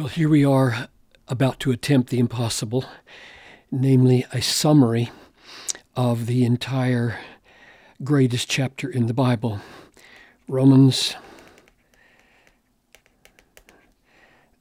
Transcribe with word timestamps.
Well, 0.00 0.08
here 0.08 0.30
we 0.30 0.46
are 0.46 0.88
about 1.28 1.60
to 1.60 1.72
attempt 1.72 2.08
the 2.08 2.18
impossible, 2.18 2.86
namely 3.70 4.24
a 4.32 4.40
summary 4.40 5.10
of 5.94 6.24
the 6.24 6.42
entire 6.46 7.18
greatest 8.02 8.48
chapter 8.48 8.88
in 8.88 9.08
the 9.08 9.12
Bible 9.12 9.60
Romans 10.48 11.16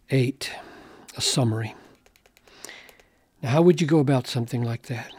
8, 0.10 0.52
a 1.16 1.22
summary. 1.22 1.74
Now, 3.42 3.52
how 3.52 3.62
would 3.62 3.80
you 3.80 3.88
go 3.88 4.00
about 4.00 4.28
something 4.28 4.62
like 4.62 4.88
that? 4.88 5.10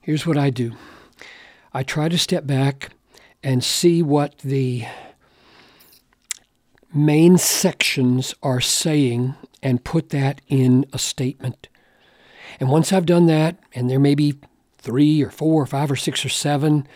Here's 0.00 0.26
what 0.26 0.38
I 0.38 0.48
do 0.48 0.72
I 1.74 1.82
try 1.82 2.08
to 2.08 2.16
step 2.16 2.46
back 2.46 2.92
and 3.42 3.62
see 3.62 4.02
what 4.02 4.38
the 4.38 4.86
main 6.94 7.38
sections 7.38 8.34
are 8.42 8.60
saying 8.60 9.34
and 9.62 9.84
put 9.84 10.10
that 10.10 10.40
in 10.48 10.84
a 10.92 10.98
statement. 10.98 11.68
And 12.60 12.68
once 12.68 12.92
I've 12.92 13.06
done 13.06 13.26
that, 13.26 13.58
and 13.74 13.88
there 13.88 13.98
may 13.98 14.14
be 14.14 14.38
three 14.78 15.22
or 15.22 15.30
four 15.30 15.62
or 15.62 15.66
five 15.66 15.90
or 15.90 15.96
six 15.96 16.24
or 16.24 16.28
seven, 16.28 16.86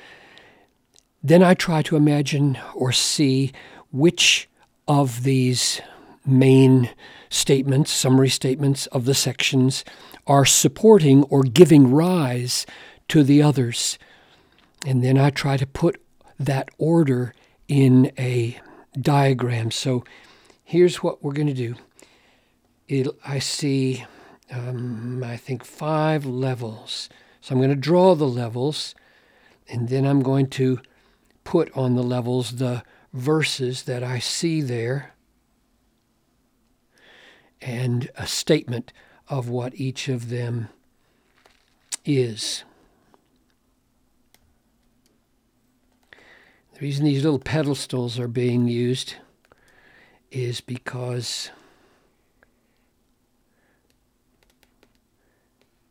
then 1.23 1.43
I 1.43 1.55
try 1.55 1.83
to 1.83 1.97
imagine 1.97 2.59
or 2.75 2.93
see 2.93 3.53
which 3.91 4.49
of 4.87 5.23
these 5.23 5.81
main 6.25 6.91
statements, 7.29 7.91
summary 7.91 8.29
statements 8.29 8.87
of 8.89 9.05
the 9.05 9.15
sections, 9.15 9.85
are 10.27 10.45
supporting 10.45 11.23
or 11.25 11.43
giving 11.43 11.91
rise 11.91 12.67
to 13.09 13.23
the 13.23 13.43
others. 13.43 13.99
And 14.85 15.03
then 15.03 15.19
I 15.19 15.31
try 15.31 15.57
to 15.57 15.67
put 15.67 16.01
that 16.39 16.69
order 16.79 17.35
in 17.69 18.13
a 18.19 18.61
diagram. 19.01 19.71
So 19.71 20.05
here's 20.65 21.03
what 21.03 21.23
we're 21.23 21.33
going 21.33 21.47
to 21.47 21.55
do. 21.55 21.77
It, 22.89 23.09
I 23.27 23.39
see, 23.39 24.05
um, 24.51 25.23
I 25.25 25.37
think, 25.37 25.65
five 25.65 26.25
levels. 26.25 27.09
So 27.41 27.55
I'm 27.55 27.61
going 27.61 27.71
to 27.71 27.77
draw 27.77 28.15
the 28.15 28.29
levels, 28.29 28.95
and 29.69 29.89
then 29.89 30.05
I'm 30.05 30.23
going 30.23 30.49
to 30.51 30.81
put 31.45 31.71
on 31.77 31.95
the 31.95 32.03
levels 32.03 32.57
the 32.57 32.83
verses 33.13 33.85
that 33.85 34.03
I 34.03 34.19
see 34.19 34.61
there 34.61 35.15
and 37.61 38.11
a 38.17 38.27
statement 38.27 38.93
of 39.29 39.49
what 39.49 39.75
each 39.75 40.09
of 40.09 40.29
them 40.29 40.69
is. 42.05 42.65
The 46.77 46.85
reason 46.85 47.07
these 47.07 47.25
little 47.25 47.39
pedestals 47.39 48.19
are 48.19 48.29
being 48.29 48.69
used 48.69 49.15
is 50.31 50.61
because 50.61 51.51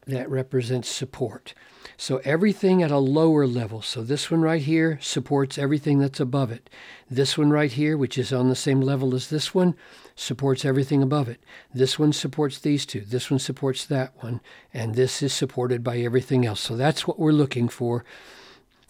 that 0.06 0.30
represents 0.30 0.88
support. 0.88 1.56
So 1.98 2.22
everything 2.24 2.84
at 2.84 2.92
a 2.92 3.00
lower 3.00 3.48
level. 3.48 3.82
So 3.82 4.04
this 4.04 4.30
one 4.30 4.42
right 4.42 4.62
here 4.62 5.00
supports 5.02 5.58
everything 5.58 5.98
that's 5.98 6.20
above 6.20 6.52
it. 6.52 6.70
This 7.10 7.36
one 7.36 7.50
right 7.50 7.72
here, 7.72 7.98
which 7.98 8.16
is 8.16 8.32
on 8.32 8.50
the 8.50 8.56
same 8.56 8.80
level 8.80 9.16
as 9.16 9.32
this 9.32 9.56
one, 9.56 9.74
supports 10.16 10.66
everything 10.66 11.02
above 11.02 11.28
it. 11.28 11.42
This 11.74 11.98
one 11.98 12.14
supports 12.14 12.60
these 12.60 12.86
two. 12.86 13.02
This 13.02 13.32
one 13.32 13.40
supports 13.40 13.86
that 13.86 14.14
one. 14.24 14.40
And 14.72 14.94
this 14.94 15.24
is 15.24 15.34
supported 15.34 15.84
by 15.84 15.98
everything 15.98 16.46
else. 16.46 16.60
So 16.60 16.76
that's 16.76 17.08
what 17.08 17.18
we're 17.18 17.32
looking 17.32 17.70
for 17.70 18.06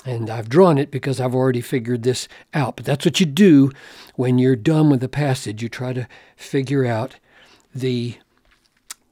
and 0.05 0.29
I've 0.29 0.49
drawn 0.49 0.77
it 0.77 0.91
because 0.91 1.19
I've 1.19 1.35
already 1.35 1.61
figured 1.61 2.03
this 2.03 2.27
out. 2.53 2.75
But 2.75 2.85
that's 2.85 3.05
what 3.05 3.19
you 3.19 3.25
do 3.25 3.71
when 4.15 4.37
you're 4.37 4.55
done 4.55 4.89
with 4.89 4.99
the 4.99 5.09
passage. 5.09 5.63
You 5.63 5.69
try 5.69 5.93
to 5.93 6.07
figure 6.37 6.85
out 6.85 7.15
the 7.73 8.17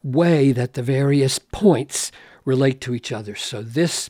way 0.03 0.51
that 0.51 0.73
the 0.73 0.83
various 0.83 1.39
points 1.39 2.11
relate 2.45 2.79
to 2.81 2.93
each 2.93 3.11
other. 3.11 3.35
So 3.35 3.63
this 3.63 4.09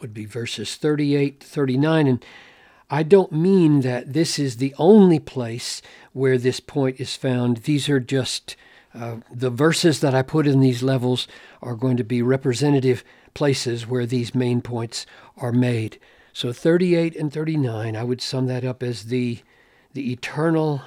would 0.00 0.14
be 0.14 0.24
verses 0.24 0.76
38 0.76 1.42
39. 1.42 2.06
And 2.06 2.24
I 2.90 3.02
don't 3.02 3.32
mean 3.32 3.80
that 3.80 4.12
this 4.12 4.38
is 4.38 4.56
the 4.56 4.74
only 4.78 5.18
place 5.18 5.82
where 6.12 6.38
this 6.38 6.60
point 6.60 7.00
is 7.00 7.16
found. 7.16 7.58
These 7.58 7.88
are 7.88 8.00
just 8.00 8.56
uh, 8.94 9.16
the 9.30 9.50
verses 9.50 10.00
that 10.00 10.14
I 10.14 10.22
put 10.22 10.46
in 10.46 10.60
these 10.60 10.82
levels 10.82 11.28
are 11.60 11.74
going 11.74 11.96
to 11.98 12.04
be 12.04 12.22
representative 12.22 13.04
places 13.38 13.86
where 13.86 14.04
these 14.04 14.34
main 14.34 14.60
points 14.60 15.06
are 15.36 15.52
made. 15.52 16.00
So 16.32 16.52
38 16.52 17.14
and 17.14 17.32
39, 17.32 17.94
I 17.94 18.02
would 18.02 18.20
sum 18.20 18.48
that 18.48 18.64
up 18.64 18.82
as 18.82 19.04
the, 19.04 19.38
the 19.94 20.10
eternal 20.10 20.82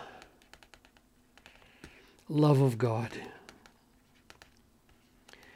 love 2.27 2.59
of 2.59 2.77
God 2.77 3.11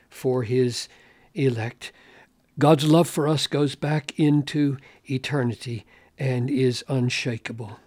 for 0.10 0.44
his 0.44 0.88
elect. 1.34 1.92
God's 2.58 2.86
love 2.86 3.10
for 3.10 3.28
us 3.28 3.46
goes 3.46 3.76
back 3.76 4.18
into 4.18 4.78
eternity 5.04 5.86
and 6.18 6.50
is 6.50 6.82
unshakable. 6.88 7.78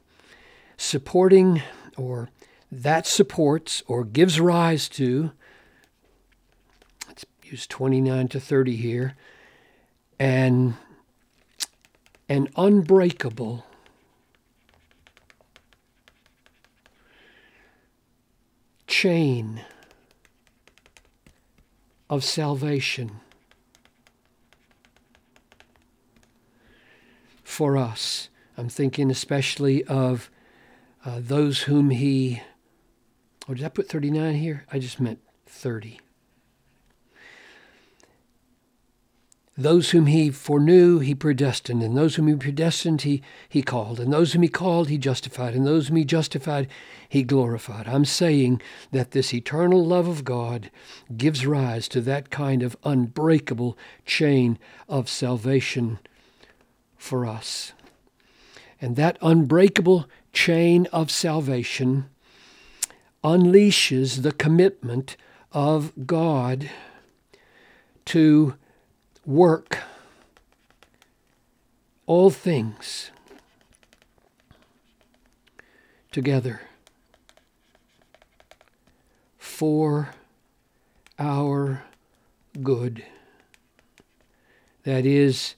Supporting 0.77 1.63
or 1.97 2.29
that 2.71 3.07
supports 3.07 3.83
or 3.87 4.05
gives 4.05 4.39
rise 4.39 4.87
to 4.91 5.31
use 7.51 7.67
29 7.67 8.29
to 8.29 8.41
30 8.41 8.77
here, 8.77 9.17
and 10.19 10.75
an 12.29 12.49
unbreakable 12.57 13.65
chain 18.87 19.65
of 22.11 22.25
salvation 22.25 23.21
for 27.45 27.77
us. 27.77 28.29
I'm 28.57 28.69
thinking 28.69 29.11
especially 29.11 29.85
of 29.85 30.31
uh, 31.05 31.21
those 31.21 31.63
whom 31.63 31.91
he. 31.91 32.43
Oh, 33.49 33.55
did 33.55 33.65
I 33.65 33.69
put 33.69 33.89
39 33.89 34.35
here? 34.35 34.65
I 34.71 34.79
just 34.79 35.01
meant 35.01 35.21
30. 35.47 36.01
Those 39.61 39.91
whom 39.91 40.07
he 40.07 40.31
foreknew, 40.31 41.01
he 41.01 41.17
predestined, 41.17 41.83
and 41.83 41.97
those 41.97 42.15
whom 42.15 42.29
he 42.29 42.37
predestined, 42.37 43.03
he, 43.03 43.23
he 43.49 43.61
called, 43.61 43.99
and 43.99 44.13
those 44.13 44.33
whom 44.33 44.43
he 44.43 44.49
called, 44.49 44.89
he 44.89 44.99
justified, 44.99 45.53
and 45.53 45.67
those 45.67 45.89
whom 45.89 45.97
he 45.97 46.05
justified, 46.05 46.69
he 47.09 47.25
glorified. 47.25 47.89
I'm 47.89 48.05
saying 48.05 48.63
that 48.93 49.11
this 49.11 49.35
eternal 49.35 49.85
love 49.85 50.07
of 50.07 50.23
God 50.23 50.71
gives 51.17 51.45
rise 51.45 51.89
to 51.89 52.01
that 52.03 52.31
kind 52.31 52.63
of 52.63 52.77
unbreakable 52.85 53.77
chain 54.07 54.61
of 54.89 55.09
salvation 55.09 55.99
for 56.97 57.27
us. 57.27 57.73
And 58.81 58.95
that 58.95 59.19
unbreakable 59.21 60.09
chain 60.33 60.87
of 60.93 61.11
salvation 61.11 62.09
unleashes 63.25 64.23
the 64.23 64.31
commitment 64.31 65.17
of 65.51 65.93
God 66.07 66.71
to 68.05 68.55
work 69.29 69.81
all 72.07 72.31
things 72.31 73.11
together 76.11 76.63
for 79.37 80.15
our 81.19 81.85
good. 82.63 83.05
That 84.85 85.05
is 85.05 85.57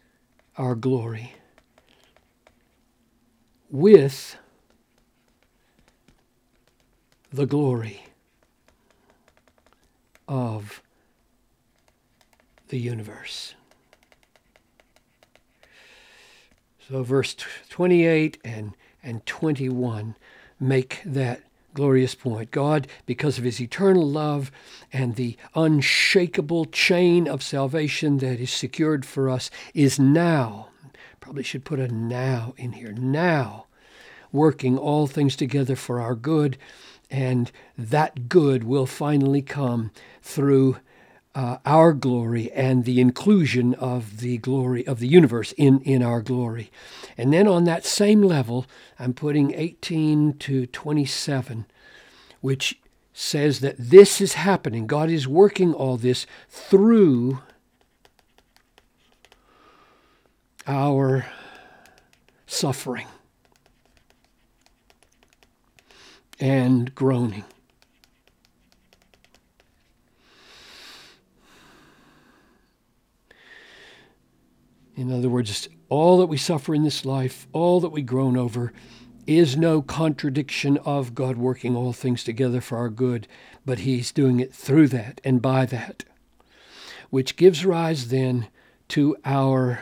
our 0.57 0.75
glory. 0.75 1.35
With 3.71 4.37
the 7.33 7.47
glory 7.47 8.03
of 10.27 10.83
the 12.67 12.81
universe. 12.81 13.55
So, 16.91 17.05
verse 17.05 17.37
28 17.69 18.39
and, 18.45 18.75
and 19.01 19.25
21 19.25 20.17
make 20.59 21.01
that 21.05 21.43
glorious 21.73 22.17
point. 22.17 22.51
God, 22.51 22.89
because 23.07 23.39
of 23.39 23.45
his 23.45 23.61
eternal 23.61 24.05
love 24.09 24.51
and 24.93 25.15
the 25.15 25.37
unshakable 25.55 26.65
chain 26.65 27.29
of 27.29 27.45
salvation 27.45 28.19
that 28.19 28.41
is 28.41 28.51
secured 28.51 29.07
for 29.07 29.31
us, 29.31 29.53
is 29.73 30.01
now, 30.01 30.71
probably 31.21 31.45
should 31.45 31.65
put 31.65 31.79
a 31.79 31.87
now 31.87 32.55
in 32.57 32.73
here, 32.73 32.93
now 32.93 33.67
working 34.33 34.77
all 34.77 35.07
things 35.07 35.37
together 35.37 35.77
for 35.77 36.01
our 36.01 36.17
good. 36.17 36.59
And 37.09 37.53
that 37.79 38.29
good 38.29 38.65
will 38.65 38.87
finally 38.87 39.43
come 39.43 39.93
through 40.23 40.79
uh, 41.35 41.59
our 41.65 41.93
glory 41.93 42.51
and 42.53 42.85
the 42.85 43.01
inclusion 43.01 43.75
of 43.75 44.19
the 44.19 44.39
glory 44.39 44.87
of 44.87 44.99
the 44.99 45.07
universe 45.07 45.53
in, 45.53 45.81
in 45.83 46.03
our 46.03 46.23
glory. 46.23 46.71
And 47.17 47.33
then 47.33 47.47
on 47.47 47.65
that 47.65 47.85
same 47.85 48.23
level, 48.23 48.67
I'm 48.99 49.15
putting 49.15 49.55
18 49.55 50.39
to 50.39 50.67
27, 50.67 51.67
which 52.41 52.81
says 53.13 53.61
that 53.61 53.77
this 53.79 54.21
is 54.21 54.35
happening. 54.35 54.87
God 54.87 55.11
is 55.11 55.29
working 55.29 55.73
all 55.73 55.97
this 55.97 56.27
through 56.49 57.41
our 60.67 61.27
suffering 62.47 63.07
and 66.41 66.95
groaning. 66.95 67.45
In 75.01 75.11
other 75.11 75.31
words, 75.31 75.67
all 75.89 76.19
that 76.19 76.27
we 76.27 76.37
suffer 76.37 76.75
in 76.75 76.83
this 76.83 77.07
life, 77.07 77.49
all 77.55 77.81
that 77.81 77.89
we 77.89 78.03
groan 78.03 78.37
over, 78.37 78.71
is 79.27 79.57
no 79.57 79.81
contradiction 79.81 80.77
of 80.85 81.15
God 81.15 81.39
working 81.39 81.75
all 81.75 81.95
things 81.95 82.23
together 82.23 82.61
for 82.61 82.77
our 82.77 82.91
good, 82.91 83.27
but 83.65 83.79
He's 83.79 84.13
doing 84.13 84.41
it 84.41 84.53
through 84.55 84.89
that 84.89 85.19
and 85.25 85.41
by 85.41 85.65
that, 85.65 86.05
which 87.09 87.37
gives 87.37 87.65
rise 87.65 88.09
then 88.09 88.49
to 88.89 89.17
our 89.25 89.81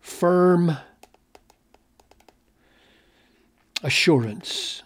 firm 0.00 0.76
assurance. 3.80 4.82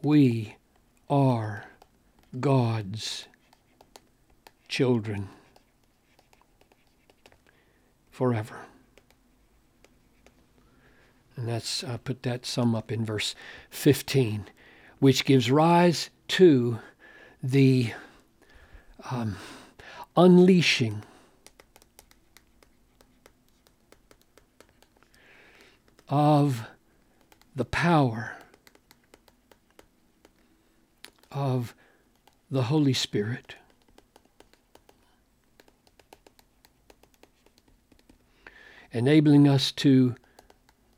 We 0.00 0.54
are 1.08 1.64
God's 2.38 3.26
children 4.68 5.28
forever. 8.20 8.66
And 11.36 11.48
that's, 11.48 11.82
I 11.82 11.96
put 11.96 12.22
that 12.24 12.44
sum 12.44 12.74
up 12.74 12.92
in 12.92 13.02
verse 13.02 13.34
15, 13.70 14.44
which 14.98 15.24
gives 15.24 15.50
rise 15.50 16.10
to 16.28 16.80
the 17.42 17.94
um, 19.10 19.38
unleashing 20.18 21.02
of 26.10 26.66
the 27.56 27.64
power 27.64 28.36
of 31.32 31.74
the 32.50 32.64
Holy 32.64 32.92
Spirit 32.92 33.54
enabling 38.92 39.48
us 39.48 39.72
to, 39.72 40.14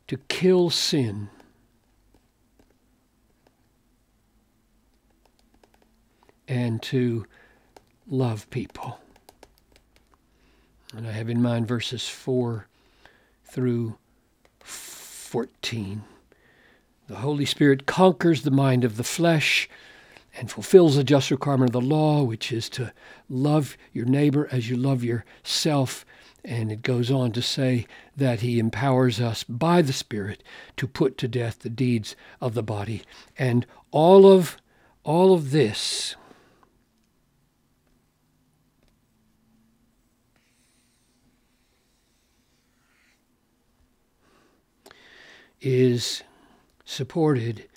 to 0.07 0.17
kill 0.27 0.69
sin. 0.69 1.29
And 6.47 6.81
to 6.83 7.25
love 8.07 8.49
people. 8.49 8.99
And 10.95 11.07
I 11.07 11.11
have 11.11 11.29
in 11.29 11.41
mind 11.41 11.67
verses 11.67 12.07
4 12.07 12.67
through 13.45 13.97
14. 14.59 16.03
The 17.07 17.15
Holy 17.15 17.45
Spirit 17.45 17.85
conquers 17.85 18.43
the 18.43 18.51
mind 18.51 18.83
of 18.83 18.97
the 18.97 19.03
flesh 19.03 19.67
and 20.35 20.51
fulfills 20.51 20.95
the 20.95 21.03
just 21.03 21.31
requirement 21.31 21.69
of 21.69 21.81
the 21.81 21.87
law, 21.87 22.23
which 22.23 22.51
is 22.51 22.69
to 22.69 22.93
love 23.29 23.77
your 23.91 24.05
neighbor 24.05 24.47
as 24.51 24.69
you 24.69 24.77
love 24.77 25.03
yourself. 25.03 26.05
And 26.45 26.71
it 26.71 26.81
goes 26.81 27.09
on 27.09 27.31
to 27.33 27.41
say 27.41 27.87
that 28.17 28.41
he 28.41 28.59
empowers 28.59 29.21
us 29.21 29.43
by 29.43 29.81
the 29.81 29.93
Spirit 29.93 30.43
to 30.77 30.87
put 30.87 31.17
to 31.19 31.27
death 31.27 31.59
the 31.59 31.69
deeds 31.69 32.15
of 32.41 32.53
the 32.53 32.63
body. 32.63 33.03
And 33.37 33.65
all 33.91 34.25
of 34.25 34.57
all 35.03 35.33
of 35.33 35.51
this 35.51 36.15
is 45.61 46.23
supported 46.83 47.69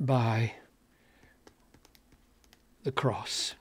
by 0.00 0.54
the 2.84 2.92
cross. 2.92 3.54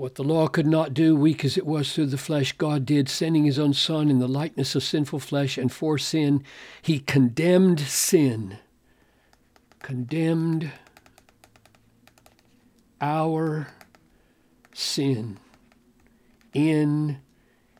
What 0.00 0.14
the 0.14 0.24
law 0.24 0.48
could 0.48 0.66
not 0.66 0.94
do, 0.94 1.14
weak 1.14 1.44
as 1.44 1.58
it 1.58 1.66
was 1.66 1.92
through 1.92 2.06
the 2.06 2.16
flesh, 2.16 2.52
God 2.52 2.86
did, 2.86 3.06
sending 3.06 3.44
his 3.44 3.58
own 3.58 3.74
Son 3.74 4.08
in 4.08 4.18
the 4.18 4.26
likeness 4.26 4.74
of 4.74 4.82
sinful 4.82 5.18
flesh, 5.20 5.58
and 5.58 5.70
for 5.70 5.98
sin, 5.98 6.42
he 6.80 7.00
condemned 7.00 7.80
sin. 7.80 8.56
Condemned 9.80 10.72
our 12.98 13.74
sin 14.72 15.38
in 16.54 17.18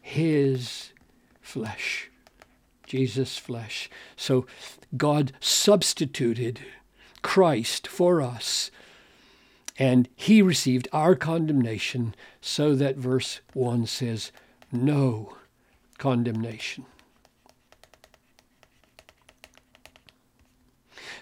his 0.03 0.93
flesh. 1.41 2.11
Jesus' 2.87 3.39
flesh. 3.39 3.89
So 4.15 4.45
God 4.95 5.33
substituted 5.41 6.61
Christ 7.23 7.87
for 7.87 8.21
us 8.21 8.71
and 9.81 10.11
he 10.15 10.43
received 10.43 10.89
our 10.93 11.15
condemnation, 11.15 12.15
so 12.43 12.75
that 12.75 12.97
verse 12.97 13.41
1 13.55 13.87
says, 13.87 14.31
No 14.71 15.37
condemnation. 15.97 16.85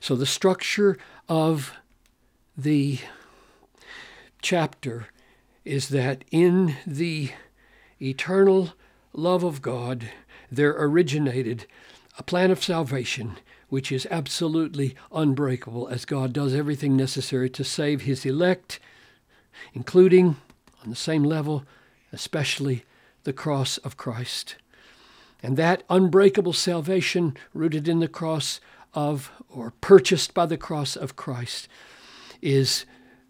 So 0.00 0.16
the 0.16 0.26
structure 0.26 0.98
of 1.28 1.72
the 2.56 2.98
chapter 4.42 5.06
is 5.64 5.90
that 5.90 6.24
in 6.32 6.76
the 6.84 7.30
eternal 8.02 8.72
love 9.12 9.44
of 9.44 9.62
God, 9.62 10.10
there 10.50 10.74
originated 10.76 11.66
a 12.18 12.24
plan 12.24 12.50
of 12.50 12.64
salvation 12.64 13.36
which 13.68 13.92
is 13.92 14.06
absolutely 14.10 14.94
unbreakable 15.12 15.88
as 15.88 16.04
God 16.04 16.32
does 16.32 16.54
everything 16.54 16.96
necessary 16.96 17.50
to 17.50 17.64
save 17.64 18.02
his 18.02 18.24
elect, 18.24 18.80
including, 19.74 20.36
on 20.82 20.90
the 20.90 20.96
same 20.96 21.22
level, 21.22 21.64
especially 22.12 22.84
the 23.24 23.32
cross 23.32 23.78
of 23.78 23.96
Christ. 23.96 24.56
And 25.42 25.56
that 25.56 25.82
unbreakable 25.90 26.54
salvation, 26.54 27.36
rooted 27.52 27.88
in 27.88 28.00
the 28.00 28.08
cross 28.08 28.60
of, 28.94 29.30
or 29.48 29.72
purchased 29.80 30.34
by 30.34 30.46
the 30.46 30.56
cross 30.56 30.96
of 30.96 31.16
Christ, 31.16 31.68
is 32.40 32.86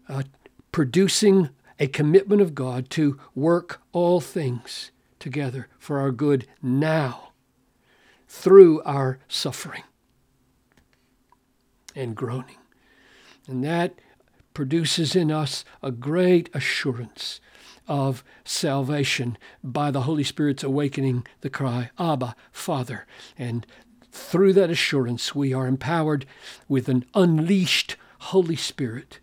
uh, 0.07 0.23
producing 0.71 1.49
a 1.79 1.87
commitment 1.87 2.41
of 2.41 2.55
God 2.55 2.89
to 2.91 3.19
work 3.35 3.81
all 3.91 4.21
things 4.21 4.91
together 5.19 5.67
for 5.77 5.99
our 5.99 6.11
good 6.11 6.47
now 6.61 7.31
through 8.27 8.81
our 8.83 9.19
suffering 9.27 9.83
and 11.95 12.15
groaning. 12.15 12.57
And 13.47 13.63
that 13.63 13.95
produces 14.53 15.15
in 15.15 15.31
us 15.31 15.63
a 15.81 15.91
great 15.91 16.49
assurance 16.53 17.39
of 17.87 18.23
salvation 18.43 19.37
by 19.63 19.89
the 19.89 20.01
Holy 20.01 20.23
Spirit's 20.23 20.63
awakening 20.63 21.25
the 21.41 21.49
cry, 21.49 21.89
Abba, 21.97 22.35
Father. 22.51 23.07
And 23.37 23.65
through 24.11 24.53
that 24.53 24.69
assurance, 24.69 25.33
we 25.33 25.53
are 25.53 25.67
empowered 25.67 26.25
with 26.67 26.87
an 26.87 27.05
unleashed 27.13 27.95
Holy 28.19 28.55
Spirit 28.55 29.19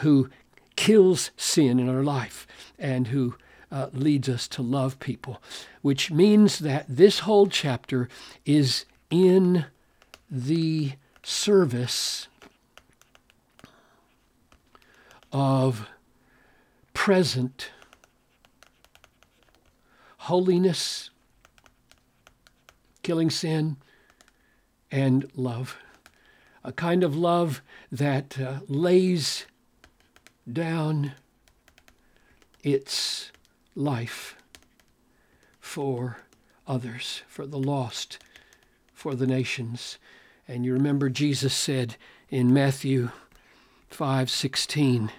who 0.00 0.28
kills 0.74 1.30
sin 1.36 1.78
in 1.78 1.88
our 1.88 2.02
life 2.02 2.46
and 2.78 3.08
who 3.08 3.36
uh, 3.70 3.88
leads 3.92 4.28
us 4.28 4.48
to 4.48 4.62
love 4.62 4.98
people, 5.00 5.42
which 5.82 6.10
means 6.10 6.60
that 6.60 6.86
this 6.88 7.20
whole 7.20 7.46
chapter 7.46 8.08
is 8.46 8.84
in 9.10 9.66
the 10.30 10.92
service 11.22 12.28
of 15.32 15.88
present 16.94 17.70
holiness, 20.18 21.10
killing 23.02 23.30
sin, 23.30 23.76
and 24.90 25.30
love. 25.34 25.76
A 26.64 26.72
kind 26.72 27.02
of 27.02 27.16
love 27.16 27.62
that 27.90 28.38
uh, 28.38 28.60
lays 28.68 29.46
down 30.50 31.12
its 32.62 33.32
life 33.74 34.36
for 35.60 36.18
others, 36.66 37.22
for 37.26 37.46
the 37.46 37.58
lost, 37.58 38.18
for 38.92 39.14
the 39.14 39.26
nations. 39.26 39.98
And 40.48 40.64
you 40.64 40.72
remember 40.72 41.10
Jesus 41.10 41.54
said 41.54 41.96
in 42.30 42.54
Matthew 42.54 43.10
5:16 43.90 45.10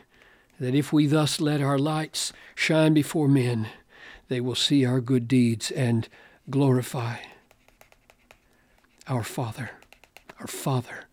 that 0.59 0.74
if 0.74 0.91
we 0.91 1.05
thus 1.05 1.39
let 1.39 1.62
our 1.62 1.77
lights 1.77 2.33
shine 2.55 2.95
before 2.95 3.27
men, 3.27 3.69
they 4.27 4.41
will 4.41 4.55
see 4.55 4.83
our 4.83 5.00
good 5.00 5.27
deeds 5.27 5.69
and 5.69 6.09
glorify 6.50 7.17
our 9.07 9.24
Father, 9.24 9.71
our 10.39 10.48
Father 10.48 11.05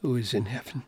who 0.00 0.16
is 0.16 0.34
in 0.34 0.46
heaven. 0.46 0.82